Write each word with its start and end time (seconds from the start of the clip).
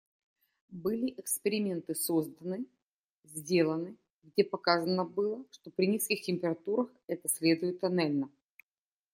Были 0.71 1.13
эксперименты 1.15 1.93
созданы, 1.93 2.65
сделаны, 3.23 3.97
где 4.23 4.43
показано 4.43 5.05
было, 5.05 5.45
что 5.51 5.69
при 5.69 5.85
низких 5.85 6.23
температурах 6.23 6.89
это 7.07 7.29
следует 7.29 7.81
тоннельно. 7.81 8.31